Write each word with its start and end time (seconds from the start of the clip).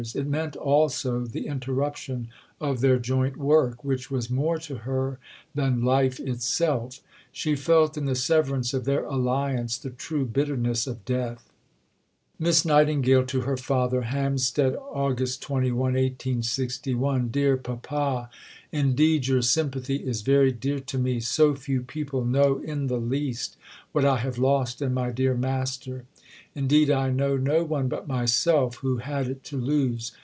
It 0.15 0.25
meant 0.25 0.55
also 0.55 1.25
the 1.25 1.45
interruption 1.45 2.29
of 2.59 2.81
their 2.81 2.97
joint 2.97 3.37
work, 3.37 3.83
which 3.83 4.09
was 4.09 4.31
more 4.31 4.57
to 4.57 4.77
her 4.77 5.19
than 5.53 5.83
life 5.83 6.19
itself. 6.19 7.01
She 7.31 7.55
felt 7.55 7.95
in 7.95 8.05
the 8.05 8.15
severance 8.15 8.73
of 8.73 8.85
their 8.85 9.05
alliance 9.05 9.77
the 9.77 9.91
true 9.91 10.25
bitterness 10.25 10.87
of 10.87 11.05
death: 11.05 11.51
(Miss 12.39 12.65
Nightingale 12.65 13.27
to 13.27 13.41
her 13.41 13.55
Father.) 13.57 14.01
HAMPSTEAD, 14.01 14.73
Aug. 14.75 15.39
21. 15.39 17.27
DEAR 17.27 17.55
PAPA 17.57 18.31
Indeed 18.71 19.27
your 19.27 19.43
sympathy 19.43 19.97
is 19.97 20.23
very 20.23 20.51
dear 20.51 20.79
to 20.79 20.97
me. 20.97 21.19
So 21.19 21.53
few 21.53 21.83
people 21.83 22.25
know 22.25 22.57
in 22.57 22.87
the 22.87 22.97
least 22.97 23.55
what 23.91 24.05
I 24.05 24.17
have 24.17 24.39
lost 24.39 24.81
in 24.81 24.95
my 24.95 25.11
dear 25.11 25.35
master. 25.35 26.05
Indeed 26.55 26.89
I 26.89 27.09
know 27.11 27.35
no 27.37 27.63
one 27.63 27.87
but 27.89 28.07
myself 28.07 28.75
who 28.77 28.97
had 28.97 29.27
it 29.27 29.43
to 29.45 29.57
lose. 29.57 30.13